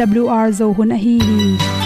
[0.00, 1.83] awr zo hun a hi hi.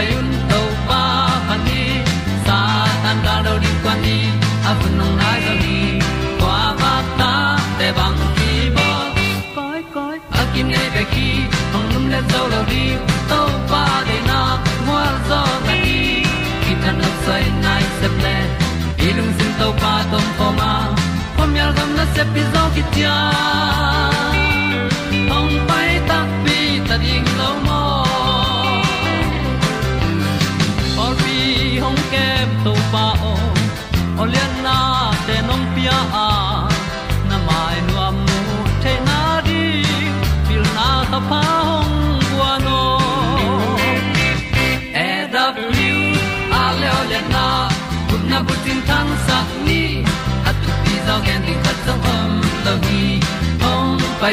[0.00, 1.02] Hong pai un to pa
[1.48, 1.82] pa ni.
[2.46, 2.58] Sa
[3.02, 4.18] tan da do di kwan ni
[4.68, 5.78] a bu nong nai zo ni
[6.40, 7.32] kwa ba ta
[7.78, 8.88] te bang ki bo
[9.56, 11.28] koi koi a kim nei be ki
[11.72, 12.84] hong lum le zo lo di
[13.30, 13.40] to
[13.70, 14.40] pa de na
[14.86, 16.24] mo zo ta ni
[16.62, 18.36] ki tan no sai nai se ple
[19.06, 20.72] ilung sin to pa tom ko ma.
[21.36, 23.16] Pom yal gam na se pi zo ki tia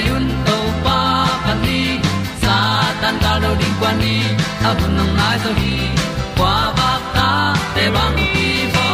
[0.05, 0.99] hong to pa
[1.45, 1.81] pa ni,
[2.41, 2.55] sa
[3.01, 4.15] tan ga lo di kwa ni,
[4.67, 5.75] a bu nang mai zo hi.
[6.37, 7.29] Kwa ba ta
[7.75, 8.87] te bang ki bo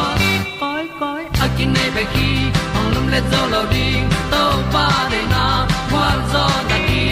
[0.61, 2.29] koi koi, a kin nei be ki,
[2.77, 3.87] ong lum le zo lo di
[4.31, 5.43] to pa de na
[5.91, 7.03] kwa zo ta ki.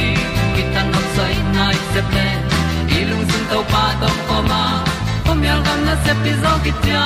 [0.55, 2.27] Ki tan nok sai nai se pe
[2.97, 4.63] ilung sun to pa tom ko ma.
[5.25, 7.03] Pom yal gam na se pi zo ki ta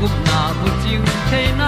[0.00, 1.00] gup na bu chiu
[1.30, 1.67] the nai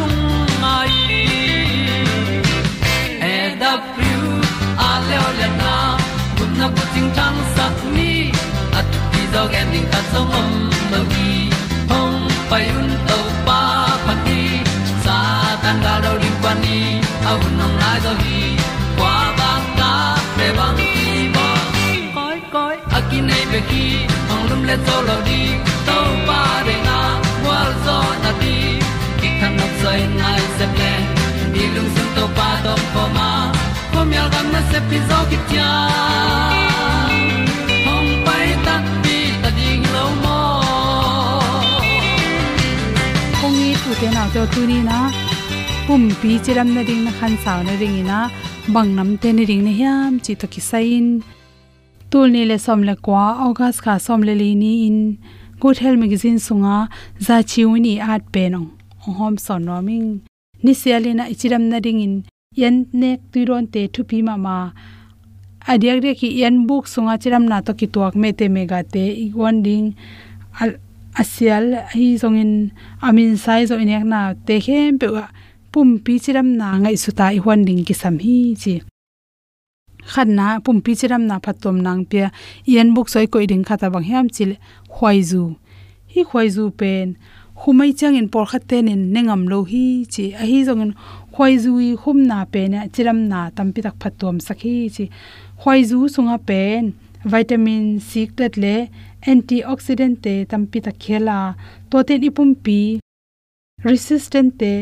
[6.93, 8.11] ting tang sat ni
[8.79, 10.49] at ti dog ending ta so mom
[10.91, 11.31] mo gi
[11.91, 12.19] hong
[12.49, 13.59] pai un to pa
[14.05, 14.41] pa ti
[15.05, 15.17] sa
[15.63, 16.79] tan ga do ri pa ni
[17.29, 18.41] au nong lai do gi
[18.97, 19.91] kwa ba ta
[20.37, 20.91] pe bang ti
[21.35, 21.47] mo
[22.17, 23.85] koi koi akin nei be ki
[24.29, 25.41] hong lum le to lo di
[25.87, 25.97] to
[26.27, 26.99] pa de na
[27.47, 28.55] wa zo na ti
[29.19, 30.93] ki kan nok sai nai se ple
[31.53, 33.29] ni lung sun to pa do pa ma.
[33.93, 35.69] Ko mi gam na se pi zo ki tia
[43.91, 44.97] tu te na to tu ni na
[45.85, 48.19] pum pi chiram na ding na khan saw na ring ina
[48.73, 51.07] bang nam te ni ring na hiam chi to ki sain
[52.11, 54.99] tul ni le som le kwa august kha som le li ni in
[55.61, 56.75] good health magazine sunga
[57.25, 58.69] za chiu ni at pe nong
[59.17, 60.07] hom son no ming
[60.63, 62.15] ni sialina ichiram na ring in
[62.61, 64.55] yan nek tuiron te thu pi ma ma
[65.73, 69.03] adiak de ki yan book sunga chiram na to ki tuak me te mega te
[69.25, 69.87] igwan ding
[70.61, 70.71] al
[71.17, 72.71] asial, hi zongin
[73.01, 75.25] amin sai zo inek na te hem pe wa
[75.71, 78.75] pum pi chiram na ngai su tai hwan ding ki sam hi chi.
[80.11, 82.29] Khan na pum pi chiram na phatom nang pe
[82.75, 84.51] yan book soi koi ding khata bang hem chil
[84.93, 85.43] khwai zu.
[86.13, 87.07] Hi khwai zu pen
[87.61, 90.25] khumai chang in por khat ten in nengam lo hi chi.
[90.41, 90.93] A hi zongin
[91.33, 95.05] khwai zu i khum na pe na chiram na tampi tak phatom sakhi chi.
[95.61, 96.83] Khwai zu sunga pen,
[97.31, 98.75] vitamin c tet le
[99.29, 101.37] antioxidant te tampi ta khela
[101.89, 102.79] to te ipum pi
[103.87, 104.73] resistant te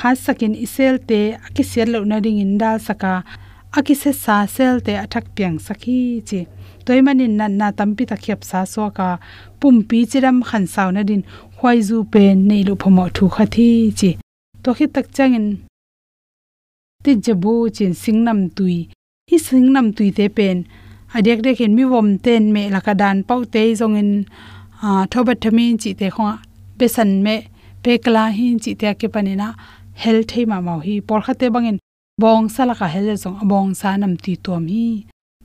[0.00, 3.12] ha sakin isel te akisial lo na ring in dal saka
[3.78, 5.98] aki se sa sel te athak piang sakhi
[6.28, 6.40] chi.
[6.84, 9.08] Toy manin na na tampi ta khep sa so ka
[9.60, 11.22] pum pi chiram khan saw na din
[11.56, 13.68] khwai zu pe nei lu phomo thu khathi
[13.98, 14.10] chi.
[14.62, 15.46] To khi tak changin
[17.04, 18.78] ti jabu chin singnam tui,
[19.28, 20.58] hi singnam tui te pen
[21.16, 24.10] adek dek in mi wom ten me laka dan pau te zong in
[24.88, 26.24] a thobat thamin chi te kho
[26.78, 27.36] besan me
[27.82, 29.48] pe kala hin chi te ke panina
[30.02, 31.78] hel thei ma mau hi por khate bangin
[32.20, 34.86] bong sala ka hel zong bong sa nam ti tom hi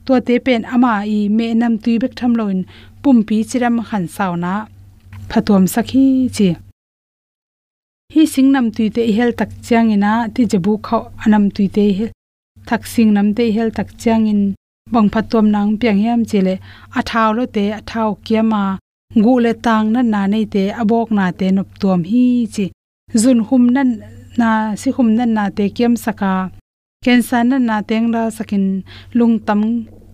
[0.06, 2.60] to te pen ama i me nam tui bek tham loin
[3.01, 4.54] pum pi chiram khan saw na
[5.30, 6.06] phatom sakhi
[6.36, 6.48] chi
[8.13, 12.12] hi singnam tui te hel tak chiang ina ti jabu khaw anam tui te hel
[12.68, 14.42] thak sing nam te hel tak chiang in
[14.91, 16.56] bang phatom nang piang yam chele
[17.00, 18.63] athaw lo te athaw kiama.
[19.18, 22.65] Ngu le tang na na nei te, abok na te nop tom hi chi.
[23.21, 23.89] Zun hum nan
[24.39, 24.50] na,
[24.81, 26.33] si hum nan na te kiam saka.
[27.03, 28.65] Ken san na na teng ra sakin
[29.18, 29.62] lung tam,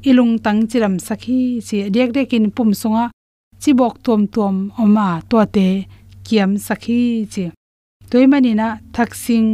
[0.10, 1.77] ilung tang chiram sakhi chi.
[1.95, 3.06] Dek dek in pum sunga.
[3.62, 5.68] Chi bok tom tom oma to te
[6.25, 7.01] kiam sakhi
[7.33, 7.44] chi.
[8.10, 9.50] Toimani na thaksing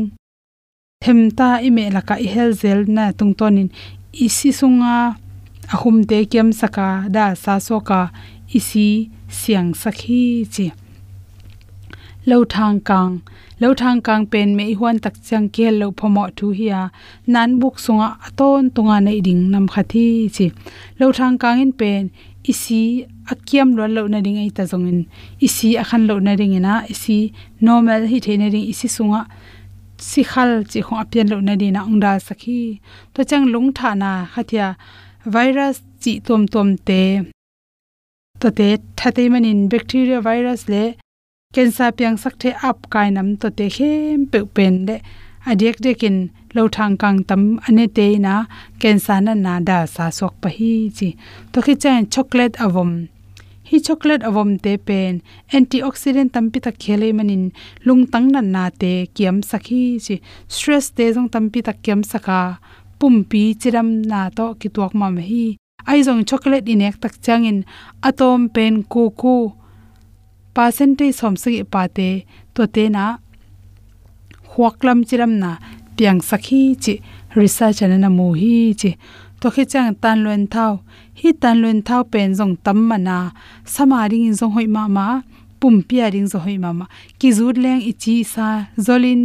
[1.03, 3.69] themta ime laka i helzel na tungtonin
[4.13, 5.15] isi sunga
[5.73, 8.11] ahum te kem saka da sa soka
[8.57, 10.71] isi siang sakhi chi.
[12.25, 13.21] Lo thang kang
[13.61, 16.91] lo thang kang pen me huan tak chang ke lo phomo thu hiya.
[17.33, 20.51] Nan buk sunga aton tunga nei ding nam khathi chi.
[20.99, 22.11] Lo thang kang in pen,
[22.43, 24.99] isi akiam lo lo na ding ai ta zong in.
[25.39, 27.31] Isi akhan lo na ring ina, isi
[27.61, 29.21] normal hi the na ring isi sunga
[30.09, 32.61] si khal chi khong apian lo na dina ongda sakhi.
[33.13, 34.67] To chang lung tha na khathia
[35.33, 37.01] virus chi tom tom te.
[38.41, 38.67] To te
[38.97, 40.83] thate manin bacteria virus le
[41.53, 44.95] cancer piang sak the up kai nam to te hem pe pen de
[45.49, 46.17] adek dekin
[46.55, 48.33] lo thang kang tam ane te na
[48.81, 51.09] cancer na na da sa sok pa hi chi.
[51.51, 52.91] To khi chen chocolate avom
[53.71, 55.21] hi chocolate avom te pen.
[55.57, 57.43] Antioxidant tampi ta khele manin
[57.85, 60.15] lung tang na na te kiam sakhi chi.
[60.55, 62.41] Stress te jong tampi ta kiam saka.
[62.99, 65.45] Pumpi chiram na to ki tuak ma me hi.
[65.89, 67.63] Ai jong chocolate inek tak changin.
[68.07, 69.35] Atom pen ku ku
[70.55, 71.23] percentage
[71.73, 72.09] pa te.
[72.55, 73.05] To te na
[74.51, 75.51] huaklam chiram na
[75.95, 76.93] piang sakhi chi.
[77.39, 78.91] Research na mu hi chi.
[79.39, 80.73] To khi chang tan loen thau
[81.21, 83.17] hi tan luen thau pen jong tam mana
[83.73, 85.07] samaring in jong hoi ma ma
[85.61, 86.85] pum pia ring zo hoi mama
[87.19, 88.47] ki zur leng ichi sa
[88.85, 89.21] zolin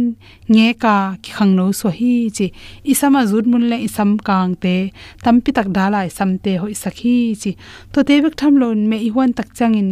[0.53, 2.47] nge ka ki khang no so hi chi
[2.93, 4.75] isama zur mun le isam kang te
[5.23, 7.51] tampi tak dala isam te hoi sakhi chi
[7.91, 9.89] to te bek tham lon me i huan tak changin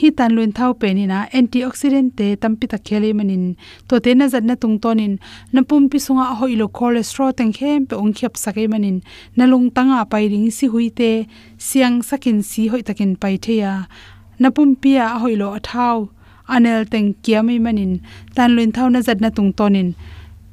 [0.00, 3.44] hi tan luin thau pe ni na antioxidant te tampi ta khele manin
[3.88, 5.14] to te na zat na tung tonin
[5.54, 8.98] na pum pi sunga hoi lo cholesterol teng khem pe ong khep sake manin
[9.36, 11.10] na lung tanga pai ring si hui te
[11.66, 13.72] siang sakin si hoi takin pai the ya
[14.40, 14.70] na pum
[15.06, 15.98] a hoi lo athau
[16.54, 17.92] anel teng kiamai manin
[18.36, 19.88] tan luin thau na zat na tung tonin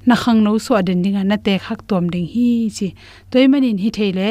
[0.07, 2.47] na khang no so aden dinga na te khak tom ding hi
[2.77, 2.87] chi.
[3.31, 4.29] Toy manin hi theile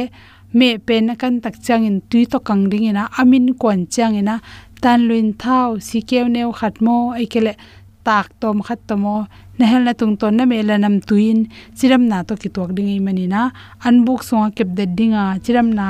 [0.58, 4.34] me pen kan tak changin tui to kang ding ina amin kon changina
[4.82, 7.52] tan luin thau si keu neu khat mo ai kele
[8.06, 9.16] tak tom khat tomo.
[9.58, 11.38] Nehel na tung ton na me la nam tuin.
[11.78, 13.42] Chiram na to ki tok ding mani na.
[13.86, 15.24] An buk so kep de dinga.
[15.44, 15.86] Chiram na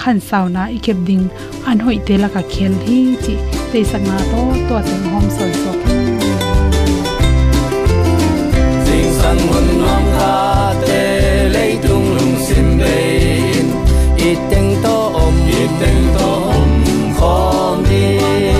[0.00, 1.24] khan saw na i kep ding.
[1.68, 3.34] An hoi te la ka khel hi chi.
[3.70, 5.72] Te sak na to to ten hom sol so.
[8.86, 10.32] Sing sang hun nom kha
[10.86, 11.02] te
[11.54, 12.96] lei tung lung sim be
[14.28, 16.72] i teng to om i teng to om
[17.18, 17.65] khom
[17.96, 18.55] 一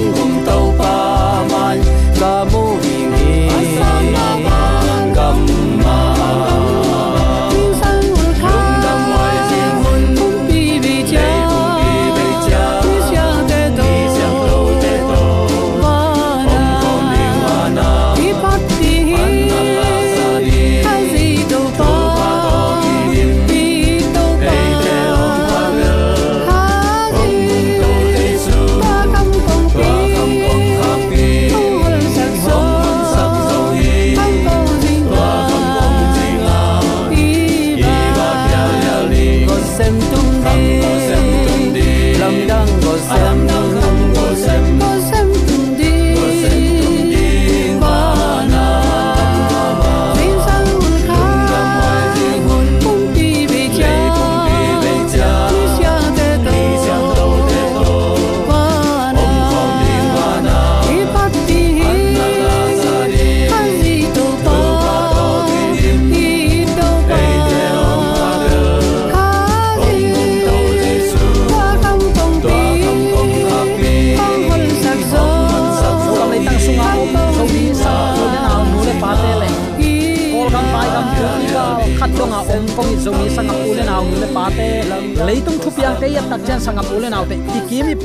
[0.00, 0.29] Congo.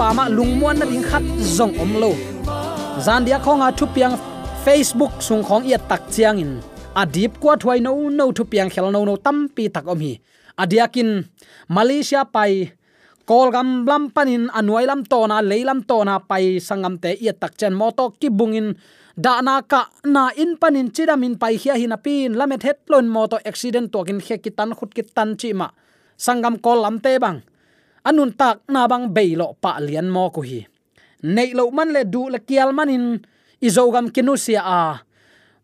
[0.05, 2.13] Pa ma lungmuan na ding khat zong om lo.
[3.01, 4.13] Zan dia khonga thu piang
[4.61, 6.61] facebook sung khong ya tak chiang in.
[6.93, 10.21] Adip kwa thwai no no thu piang khel no no tam pi tak om hi.
[10.61, 11.25] Adiakin
[11.73, 12.69] malaysia pai
[13.25, 17.57] kolgam lam panin anuai lam to na leilam to na pai sangam te ya tak
[17.57, 18.77] chen mo to ki bungin
[19.17, 23.25] da na ka na in panin chidamin pai hia hin pin, lamet het lon mo
[23.25, 25.73] to accident to kin khe kitan khut kitan chi ma.
[26.13, 27.41] Sangam kol lam te bang
[28.05, 30.61] anun tak na bang beilo pa lian mo ko hi.
[31.25, 33.05] Nei lo man le du le kial manin
[33.61, 34.81] izogam kinusia a.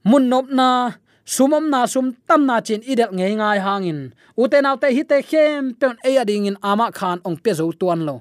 [0.09, 3.99] Mun nop na, sumom na sum tam na chin idel nge ngai hangin.
[4.41, 8.01] Uten autte hi te khem pen e ading in ama khan ong pe zo tuan
[8.07, 8.15] lo.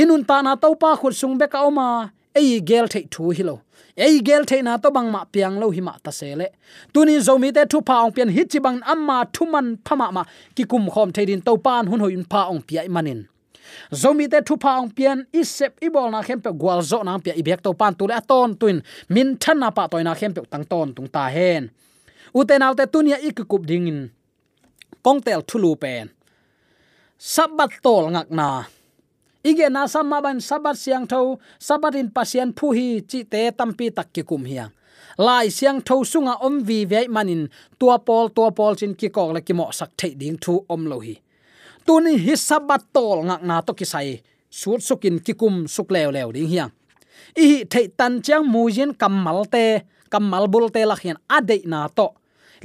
[0.00, 3.42] Inun ta na to pa khut sung be ka oma e gel thei thu hi
[3.48, 3.56] lo.
[3.96, 6.46] E gel thei na to bang ma piang lo hi ma ta sele
[6.92, 10.22] tuni zo mi te thu pa ong pian hi chi bang amma thuman phama ma
[10.56, 13.20] ki kum khom thei din to pan hun hoin pa ong pi ai manin
[13.92, 17.32] zomi te thu pa ong pian, isep ibol na khem pe gwal zo na pe
[17.36, 18.82] i bek to pan tu le ton tuin.
[19.08, 21.70] Min than na pa toy na khem pe tang ton tung ta hen.
[22.34, 24.10] Uten autte tunia ikup dingin.
[25.04, 26.10] Kongtel thulu pen.
[27.18, 28.64] Sabat tol ngak na.
[29.44, 33.86] Ige na samma ban sabat siang tho sabat in pasien phu hi chi te tampi
[33.96, 34.72] tak ki kum hiang
[35.18, 37.48] lai siang tho sunga om vi ve manin.
[37.78, 40.86] Tua pol tua pol chin ki kok la ki mo sak thei ding thu om
[40.90, 41.14] lo hi
[41.88, 44.20] tuni hi sabat tol ngak na to kisai.
[44.52, 46.70] Suot sukin kikum suk lew lew ding hiang.
[47.36, 49.64] I thei tan chang mujin kamal te
[50.12, 52.08] kamal bul te la hian ade na to.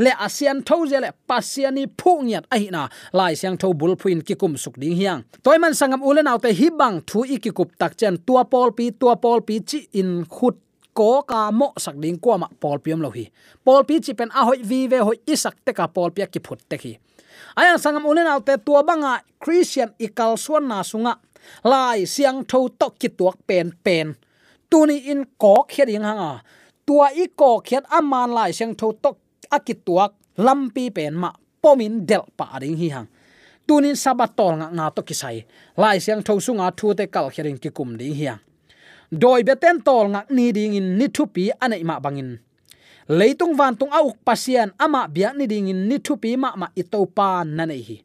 [0.04, 2.90] Le asian tho je le pasiani phungiat ai na.
[3.14, 5.24] Lai siang tho bul phuin kikum suk ding hiang.
[5.44, 8.92] Toy man sangam ulen autte hi bang thu i kikup tak chen tua pol pi,
[8.92, 10.56] tua pol pi chi in khut
[10.94, 13.26] ko ka mo sak ding ko ma pol piam lo hi.
[13.66, 16.40] Pol pi chi pen a hoi vi ve hoi isak te ka pol pia ki
[16.40, 16.94] phut te hi.
[17.58, 21.18] Aya sangam ulen autte tua banga christian ikal suan na sunga.
[21.66, 24.16] Lai siang tho to ki tuak pen pen.
[24.70, 26.42] Tuni in ko kheding hanga.
[26.86, 29.18] Tua i ko khet aman lai siang tho to
[29.52, 33.10] akituak lampi pen ma pomin del pa ding hi hang.
[33.68, 35.44] Tunin sabatol nga nga to kisai
[35.78, 38.42] lai siang tho sunga thu te kal khering ki kum ding hiang
[39.22, 42.32] doi beten tol ngak ni ding in, ni thu pi anei ma bangin
[43.08, 46.68] leitung van tung auk pasian ama bia ni ding in, ni thu pi ma ma
[46.76, 48.00] ito pan na hi.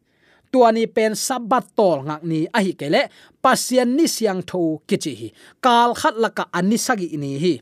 [0.49, 3.03] Tuani pen sabat tol ngak ni ahi hi kele
[3.45, 5.29] pasian ni siang tho kichi hi.
[5.61, 7.55] Kal khat laka anisagi ini hi.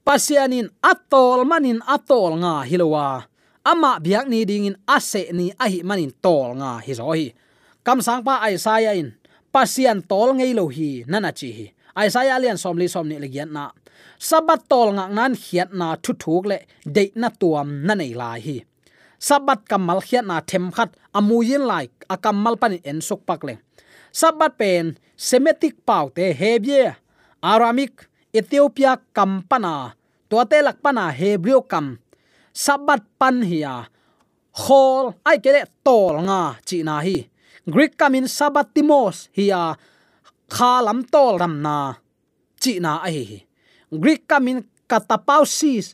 [0.00, 3.28] Pasianin atol manin atol nga hilowa
[3.60, 7.28] ama biak ni dingin ase ni ahi hi manin tol nga hi zo hi.
[7.84, 9.12] Kam sang pa ai sa in
[9.52, 11.66] pasian tol ngei lo hi nana chi hi
[12.00, 13.64] ai lian som li som ni le gian na.
[14.28, 16.58] Sabat tol nga nan hiat na thu thuk le
[16.96, 18.56] de na tuam na nei lai hi.
[19.28, 23.54] Sabat kamal hiat na them khat amuyin lai akamal pan en sok pak le.
[24.20, 24.84] Sabat pen
[25.26, 26.86] semitic pau te hebie
[27.50, 27.94] aramic,
[28.38, 29.74] ethiopia kampana
[30.28, 31.86] to te lak pana hebrew kam.
[32.64, 33.74] Sabat pan hiya
[34.60, 37.16] khol, ai kele tol nga chi na hi.
[37.68, 39.76] Greek kamin sabatimos hiya
[40.56, 41.76] khalam tol ram na.
[42.62, 43.38] Chi na ai hi
[44.02, 44.58] greek kamin
[44.90, 45.86] katapausis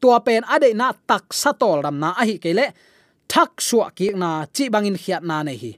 [0.00, 2.66] tua pen ade na tak satol ram na ai kele
[3.32, 5.72] thak suwa ki na chi bangin khiat na nei hi.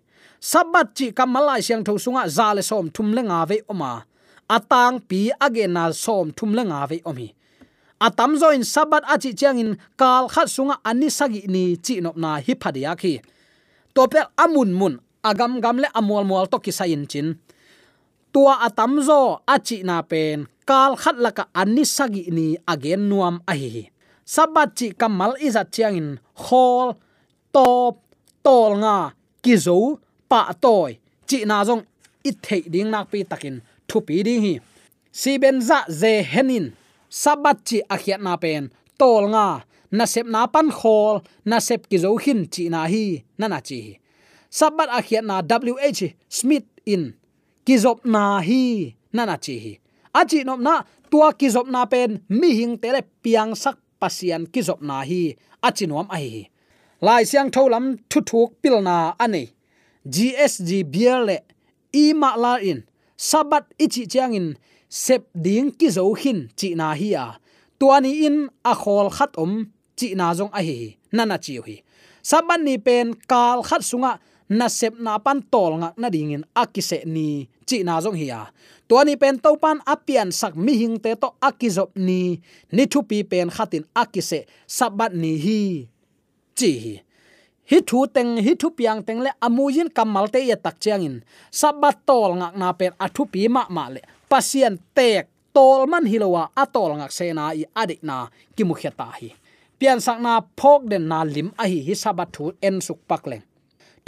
[0.51, 3.93] Sabat chi kamalai siang tho sunga zale som thum le nga ve oma
[4.57, 7.29] atang pi age na som thum le nga ve omi
[8.07, 12.17] atam zo in sabat achi chiang in kal khat sunga ani sagi ni chi nop
[12.23, 13.15] na hi phadiya khi
[13.95, 14.07] to
[14.39, 17.35] amun mun, agam gam le amol mol to ki sain chin
[18.33, 19.21] tua atam zo
[19.55, 20.39] achi na pen.
[20.69, 23.89] Kal khat laka anni sagi ni again nuam ahi
[24.35, 26.09] sabat chi kamal iza chiang in
[26.45, 26.89] khol,
[27.55, 27.95] top,
[28.45, 28.97] tol nga
[29.45, 29.79] kizo
[30.31, 30.91] pa toy.
[31.29, 31.83] Chi na jong
[32.29, 33.57] i thei ding nak pi takin.
[33.89, 34.55] Thu pi ding hi.
[35.21, 36.67] Si ben za ze henin.
[37.23, 38.65] Sabat chi akhiat na pen.
[39.01, 39.47] Tol nga,
[39.97, 41.17] na sep na pan khol,
[41.49, 43.05] na sep ki zo hin chi na hi,
[43.39, 43.81] na na chi
[44.49, 47.15] sabat akhiat na wh smith in
[47.69, 49.73] kizop na hi nana chi hi.
[50.21, 50.75] Achi nom na,
[51.11, 55.37] tua kizop na pen, mi hing tele piang sak pasian kizop na hi.
[55.63, 56.43] Achi nom ai hi
[57.01, 58.77] lai siang tholam thu thuk pil
[59.25, 59.43] ane
[60.15, 61.37] gsg bier le,
[61.93, 62.81] i ma la in.
[63.17, 64.49] Sabat ichi chiang in,
[64.89, 67.27] sep ding ki zo hin chi na hi a.
[67.79, 69.53] Tuani in, a khol khat om
[69.99, 71.77] chi na jong a hi nana chi hi.
[72.23, 74.13] Saban ni pen, kal khat sunga,
[74.49, 78.29] na sep na pan tol nga na ding in akise ni chi na jong hi
[78.41, 78.43] a.
[78.89, 82.21] Tuani pen to pan apian sak mi hing te to akizop ni
[82.77, 84.41] ni thu pi pen khatin akise
[84.77, 85.61] sabat ni hi.
[86.59, 86.95] Chi hi.
[87.71, 91.17] Hi thu teng, hi thu piang teng le amuin kamal te ya tak chiangin
[91.61, 94.01] sabat tol ngak na pen athu pi ma ma le.
[94.31, 98.17] Pasien tek, tol man hilowa atol ngak se na i adik na
[98.57, 99.29] ki mu khata hi.
[99.79, 103.23] Pian sak na phok den na lim a hi hi sabat thu en suk pak
[103.31, 103.45] leng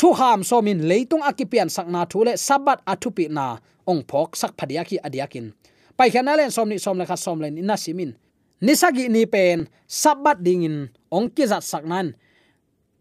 [0.01, 3.61] thu ham so min leitung akipian sakna thu le sabat athupi na
[3.91, 5.53] ong phok sak phadia ki adiakin.
[5.97, 8.17] Pai khana len som ni som le kha som len ina simin
[8.65, 12.17] nisagi ni pen sabat dingin ong ki zat saknan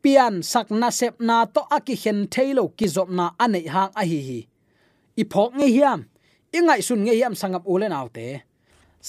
[0.03, 4.19] pian sakna sep na to aki hen thailo ki zop na anei hang a hi
[4.27, 4.39] hi.
[5.21, 5.99] I phok nge hiam.
[6.57, 8.27] Ingai sun nge hiam sangap ulen autte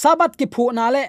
[0.02, 1.04] sabat ki phu na le.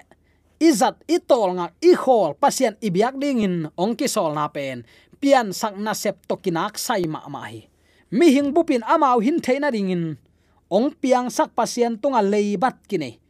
[0.62, 4.86] Izat itol tol nga i khol pasien ibyak dingin ong ki sol na pen
[5.22, 7.70] pian sak na sep tokinak sai ma ma hi.
[8.10, 10.18] Mi hing bupin amao hin theina ringin.
[10.66, 13.22] Ong piang sak pasien tunga leibat kine.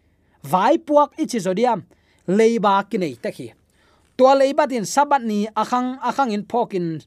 [0.42, 1.85] Vai puak ichi zodiam,
[2.26, 3.52] leiba kine takhi
[4.16, 7.02] to leibat in sabat ni akhang akhang in phokin.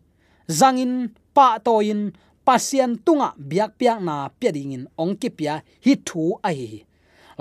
[0.52, 2.13] Zangin, pa toin
[2.45, 6.86] pasien tunga biak piak na piadingin ong ki pia hi thu ai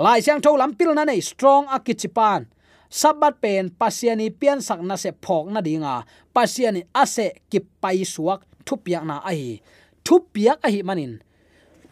[0.01, 2.49] lai sang tho lam pil na nei, strong akichipan
[2.99, 5.95] sabat pen pasiani pian sak na se phok na dinga.
[6.35, 9.33] Pasiani ase ki pai suak thupiak na a
[10.05, 11.13] thupiak thu manin.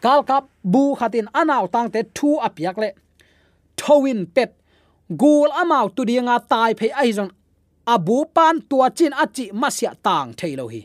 [0.04, 2.90] Kal kap bu khatin anaw tang te thu apiak le.
[3.78, 4.50] Thowin pet.
[5.20, 7.30] Gul amau tu dinga tai phe ai zon.
[7.94, 10.80] Abu pan tua chin achi masya tang thailo hi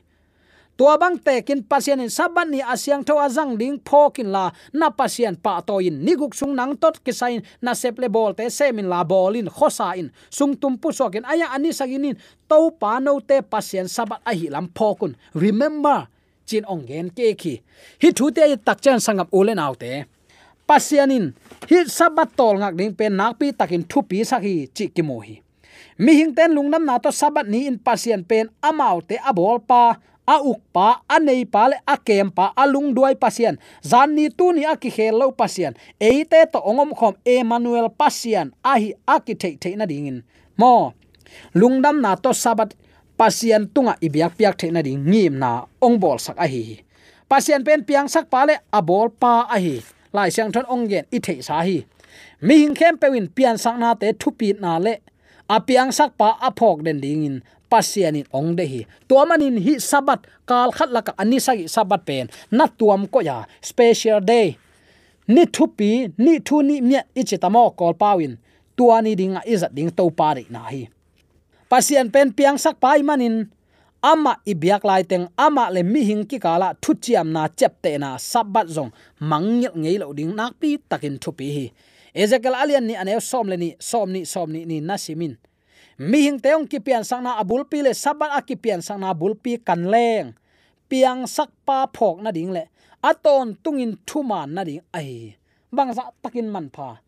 [0.80, 4.46] tua bang te kin pasien in saban ni asyang tho azang ding phokin la.
[4.72, 8.48] Na pasien pa to in niguk sung nang tot ki sain na seple bol te
[8.48, 10.08] semin la bolin khosa in.
[10.32, 12.16] Sung tum pu sokin aya, ani saginin
[12.48, 16.08] to pa no te pasien sabat a hi lam phokun remember,
[16.48, 17.60] chin ong gen ke khi
[18.00, 20.08] hi thu te tak chen sangam ulen autte
[20.64, 21.36] pasianin
[21.68, 25.20] hi sabat tol ngak ding pen nak pi takin thu pi sakhi chi ki mo
[25.20, 25.44] hi.
[26.00, 30.00] Mi hing ten lungnam na to sabat ni in pasien pen amau te abol pa
[30.30, 34.14] a uk pa, a nei pa le, a kem pa, a lung duai pasian zan
[34.14, 38.78] ni tu ni a ki khel lo pasian eite to ongom khom emmanuel pasian a
[38.82, 40.22] hi a ki thei thei na dingin
[40.60, 40.94] mo
[41.54, 42.74] lungdam na to sabat
[43.20, 45.04] pasian tunga ibyak piak theina ding.
[45.04, 46.80] Ngim na ong bol sak a hi
[47.30, 49.84] pasian pen piang sak pa le, a bol pa a hi.
[50.16, 51.86] Lai siang thon ong gen i thei sa hi.
[52.42, 54.98] Mi hing khem pewin pian sak na te thu pi na le.
[55.50, 57.38] A piang sak pa a phok den ding in
[57.70, 58.82] pasianin ong de hi
[59.30, 62.26] manin hi sabat kal khat laka ani sagi sabat pen.
[62.50, 63.46] Na tuam ko ya.
[63.62, 64.58] Special day.
[65.30, 68.42] Ni thu pi ni thu ni mya ichitamo kol pawin.
[68.74, 70.90] Tuani dinga izat ding to pari na hi.
[71.70, 73.46] Pasian pen piang sak pai manin.
[74.00, 78.00] Ama ibyak lai teng, ama le mi hing ki kala thu chiam na chep te
[78.00, 78.96] na sabat zong.
[79.20, 81.66] Mangil ngei lo ding nak pi takin thu pi hi.
[82.16, 85.36] Ezekiel alian ni ane som le ni, som ni som ni ni nasimin
[86.00, 89.04] mi hing teong ki pian sang na abul pi le sabat a ki pian sang
[89.04, 90.34] na bul pi kan leng.
[90.90, 92.64] Piang sak pa phok na ding le
[93.04, 95.36] aton tungin thuma na ding, ai,
[95.72, 97.00] bang za takin man pha.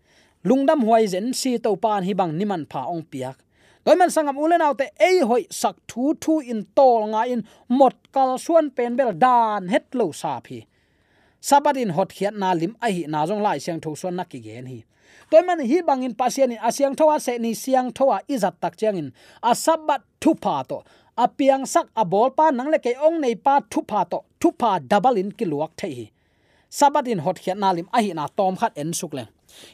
[0.43, 3.37] Lungdam huai zen si to pan hi bang ni man pha ong piak.
[3.83, 7.95] Toy man sangam ulen autte ei hoi, sak thu thu in tol nga in, mot
[8.13, 10.65] kal suan pen bel dan het lo sa phi.
[11.41, 14.65] Sabatin hot khiat na lim ai na jong lai siang tho suan na ki gen
[14.65, 14.79] hi
[15.31, 20.03] toiman hi bangin pasian in asyang thowa se ni siang thowa izat tak changin asabat
[20.19, 20.83] thu pa to.
[21.15, 24.19] Apiang sak abol pa nang le ke ong nei pa thu pa to.
[24.39, 26.05] Thu pa double in ki luak thei hi.
[26.67, 29.23] Sabatin hot khiat nalim a hi na tom khat en suk le.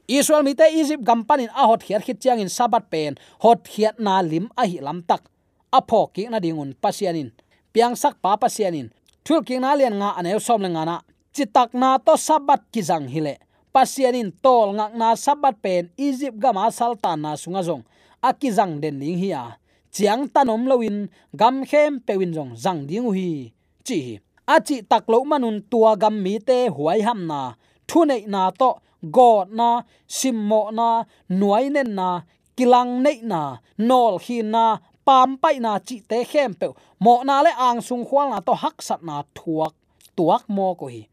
[0.08, 3.18] Israel mi te egypt gampanin a hot khiat khit changin sabat pen.
[3.42, 5.26] Hot khiat na lim a hi lam tak.
[5.74, 7.34] A pho ki na dingun pasianin.
[7.74, 8.94] Piang sak pa pasianin.
[9.26, 10.98] Thul king na lian nga anew som le nga na.
[11.34, 13.47] Chitak na to sabat ki jang hile
[13.78, 17.86] pasianin tol ngak na sabat pen egypt gama saltan na sunga jong
[18.26, 19.62] akizang den ling hi a.
[19.94, 20.98] Chiang tanom loin
[21.40, 23.54] gam khem pewin jong zang ding hi
[23.86, 24.18] chi
[24.50, 27.42] achi taklo manun tua gam mi te huai ham na.
[27.88, 28.70] Thunei na to
[29.16, 29.70] god na
[30.10, 30.90] simmo na,
[31.30, 32.10] nuai nen na,
[32.58, 33.42] kilang nei na,
[33.78, 36.68] nol hi na, pam pai na chi te khem pe.
[37.04, 39.74] Mo na le ang sung khwal na to hak sat na thuak,
[40.18, 41.06] tuak mo ko hi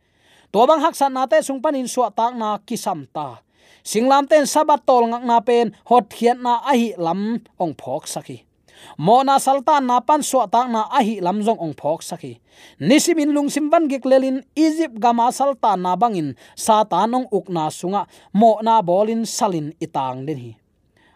[0.54, 3.42] to bang hak sat na te sung panin suwa tak na kisam ta.
[3.82, 8.46] Singlam ten sabat tol ngak na pen, hot khiat na ahi lam ong phok saki.
[8.94, 12.38] Mona sultan na pan suwa tak na ahi lam lamjong ong phok saki.
[12.78, 18.62] Nisimin lung ban gik lelin egypt gama sultan na bangin satan ong ukna sunga, mo
[18.62, 20.52] na bolin salin itang den hi.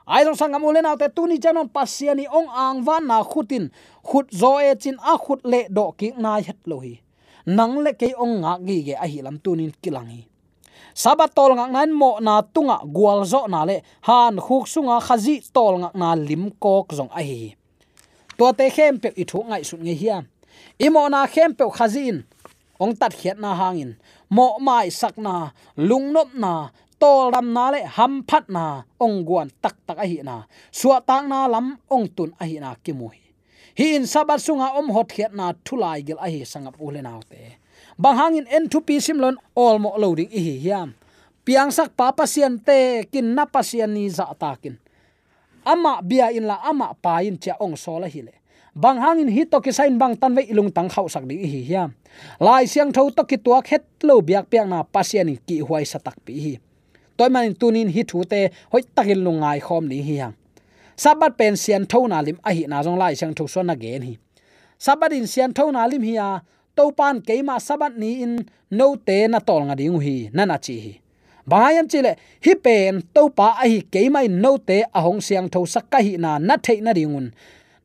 [0.02, 3.70] Ai dong sangam ulen te tuni janon pasiani ong ang van na khutin,
[4.02, 7.07] khut zo e chin a khut le do ki na het lohi hi
[7.56, 10.28] nang le ke ong nga gi ge a hi lam tunin kilangi
[10.98, 13.76] sabat tol ngak nan mo na tunga gwal zo na le,
[14.08, 17.54] han khuk sunga khazi tol ngak na lim kok zong a hi.
[18.38, 20.24] To te khem pe i thu ngai sun nge hiam
[20.86, 22.16] imo na khem pe khazin
[22.82, 23.92] ong tat khiat na hangin
[24.30, 25.34] mo mai sak na,
[25.88, 26.68] lung nop na,
[27.00, 30.44] tol ram na le, ham phat na, ong guan tak tak a hi na.
[30.74, 33.27] Suwa tak na lam ong tun a hi na kimu hi
[33.78, 37.22] hi in sabat sunga om hot khiat na thulai gel a hi sangap ule naw
[37.30, 37.54] te.
[37.94, 40.98] Bang hangin en thu pi simlon all mo loading hi hiam.
[41.46, 44.74] Piang sak pa pasien te kin na pasien ni za takin
[45.62, 48.34] ama bia in la ama pa in cha ong so la hi le.
[48.74, 51.62] Bang hangin hi to ki sain bang tan ve ilung tang khau sak ding hi
[51.70, 51.94] hiam.
[52.40, 56.18] Lai siang tho to ki tuak het lo biak piak na pasien ki huai satak
[56.26, 56.54] pi hi.
[57.14, 60.34] Toy manin tunin hi thu te hoi takin lungai khom ni hi hang
[60.98, 64.02] sabat pen sian thona lim a hi na jong lai siang tho so na gen
[64.08, 64.14] hi.
[64.84, 66.28] Sabat in sian thona lim hi ya
[66.76, 68.32] to pan keima sabat ni in
[68.78, 70.92] no te na tol nga ding hi, na na chi hi.
[71.50, 72.12] Bayam chile
[72.44, 75.98] hi pen to pa a hi keima in no te a hong siang tho sakka
[76.06, 77.26] hi na na thei na ringun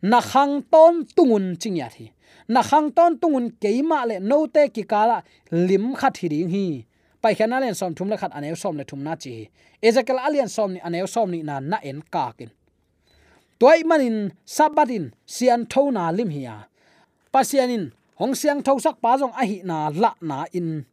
[0.02, 2.06] na khang ton tungun chingya thi
[2.54, 5.17] na khang ton tungun keima le no te ki kala
[5.67, 6.65] lim khat hi ring hi.
[7.21, 9.34] Pai khana len som thum la khat anew som le thum na chi
[9.88, 12.52] ezekiel alien som ni anew som ni na na en ka kin
[13.59, 16.55] toy manin sabatin sian thona lim hiya
[17.33, 20.85] pasianin hong siang thau sak pa jong a hi na la na in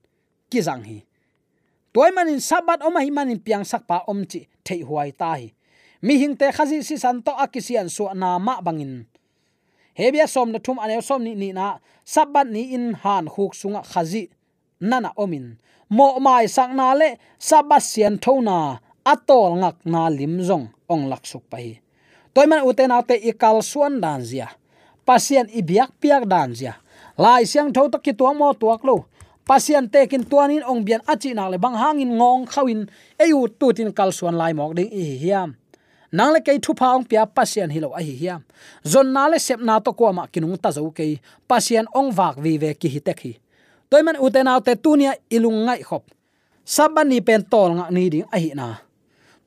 [0.51, 0.99] ki jang hi.
[1.95, 5.53] Toy manin sabat om hi manin piang sak pa om chi thei huai ta hi.
[6.03, 9.05] Mi hing te khazi si san to akisian su na ma bangin
[9.99, 11.67] hebia som na thum ane som ni ni na
[12.15, 14.23] sabat ni in han huk sunga khazi
[14.81, 15.47] nana omin
[15.97, 17.09] mo mai sang na le
[17.49, 18.81] sabat sian thona
[19.13, 21.75] atol ngak na lim jong ong lak suk pai hi
[22.37, 24.49] man uten autte ikal suan dan zia.
[25.05, 26.75] Pasien ibiak piak dan zia.
[27.19, 29.07] Lai siang tho to ki tuang mo tuak lo.
[29.47, 32.87] Pasien te kin tuanin ong bian achi nak le bang hangin ngong khawin.
[33.19, 35.57] Eu tutin kal suan lai mok ding i hiam.
[36.13, 38.43] Nang le kei thu pa ong pia pasien hilo a hi hiam.
[38.87, 41.21] Zon na le sep na to kwa ma kinung ta zo kei.
[41.49, 43.33] Pasien ong wak vi ve ki hi tek hi.
[43.91, 46.05] Toy man uten au tunia ilung ngai khop.
[46.65, 48.79] Sabani pen tol nga ni ding a hi na.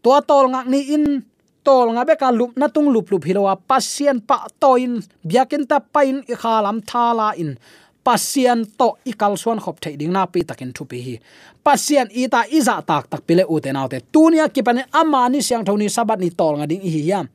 [0.03, 1.23] To tol nga ni in
[1.63, 3.55] tol nga beka lup na tung lup lup hilowa.
[3.55, 7.55] Pasien pa toin biakin ta pain i khalam thala in.
[8.03, 11.15] Pasien to ikal suan khop thei ding na pi takin thu pi hi.
[11.63, 14.03] Pasian ita iza tak tak pile u te naw te.
[14.13, 17.27] Tunia ki pane ama ni siang thoni sabat ni tol nga ding hi yam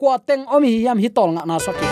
[0.00, 1.86] kwa teng om hi yam hi tol nga na so ki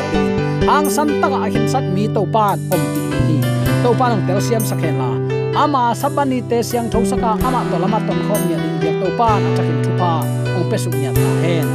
[0.66, 3.37] hang san ta ga hin sat mi to pan om ti hi.
[3.85, 5.22] To pan ang tel siam sakhen la
[5.55, 9.41] ama sabani te siang tho saka, ama to lama ton khom nya ni to pan
[9.49, 10.12] achakin thu pa,
[10.57, 11.69] ong pe sung nya ta hen.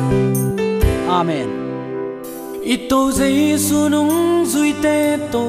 [1.09, 1.47] Amen.
[2.73, 5.45] Ito giêsu nung duy te to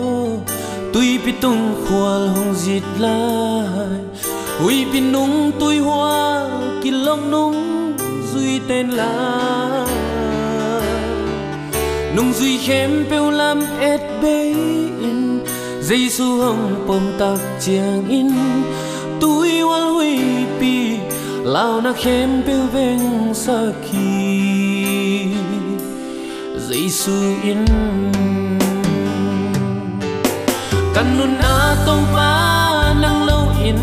[0.92, 3.18] tuy bị tung khoal hong jit la
[4.60, 5.50] ui bị nung
[5.84, 6.48] hoa
[6.82, 7.56] kỳ long nung
[8.32, 9.86] duy tên là
[12.16, 14.54] nung duy khem bêu lam et bê
[15.00, 15.37] in
[15.88, 18.28] giêsu hong pom tak chiang in
[19.20, 20.18] tui wal huy
[20.60, 20.98] pi,
[21.44, 25.32] lao na khem pe veng sa khi.
[26.68, 27.64] Giêsu in.
[30.94, 32.32] Kanun a tong pa
[33.00, 33.80] nang lo in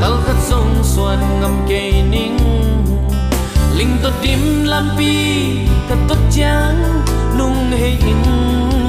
[0.00, 2.38] kal khat song suan ngam ke ning
[3.78, 5.14] ling to tim lam pi
[5.88, 6.78] kat to chang
[7.38, 8.81] nung he in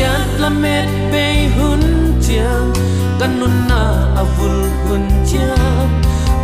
[0.00, 1.24] kiat kyat la met pe
[1.56, 1.82] hun
[2.24, 2.72] chiang
[3.20, 3.80] kan nun na
[4.22, 4.56] avul
[4.88, 5.92] hun chiang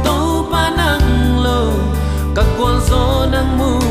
[0.04, 0.16] to
[0.50, 1.60] pa nang lo
[2.36, 3.85] ka kwal zo nang mu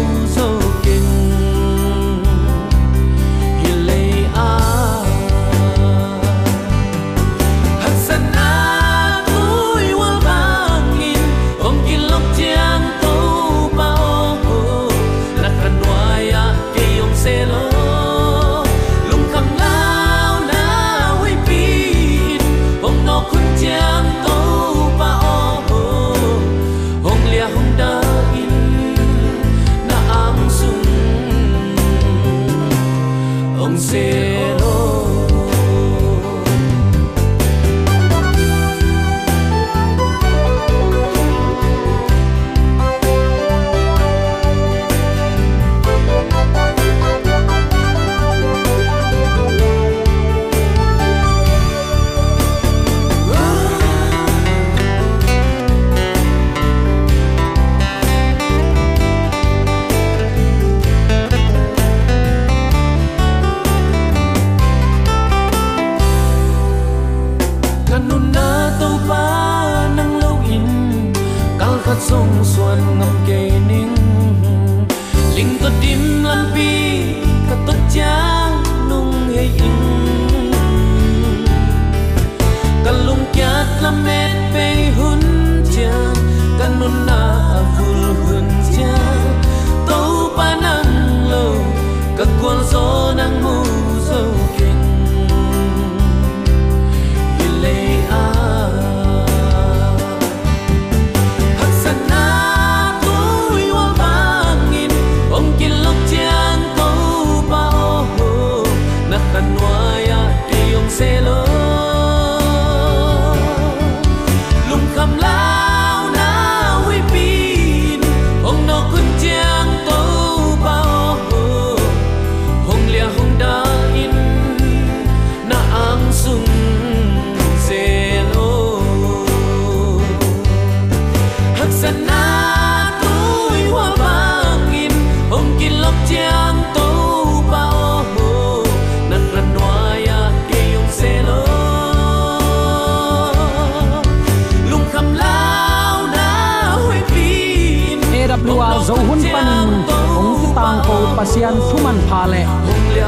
[151.25, 152.45] pasian thuman phale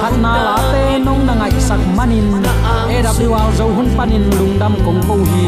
[0.02, 2.26] khat na la te nong na ngai sak manin.
[2.90, 5.46] AWR zo hun panin lungdam kong ko hi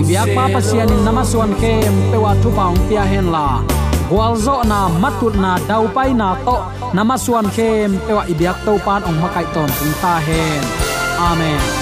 [0.00, 3.60] ibyak pa pasian in namaswan kem pewa thu paung pia hen la.
[4.08, 6.56] Gwal zo na matut na dau pai na to.
[6.96, 10.62] Namaswan kem pewa ibyak to pan ong makai ton tung ta hen.
[11.28, 11.81] Amen.